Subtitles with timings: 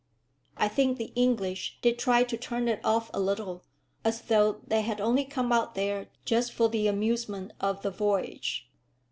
[0.57, 3.63] I think the English did try to turn it off a little,
[4.03, 8.67] as though they had only come out there just for the amusement of the voyage.